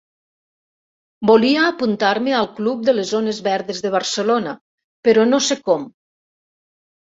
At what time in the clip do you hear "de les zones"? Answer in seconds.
2.89-3.43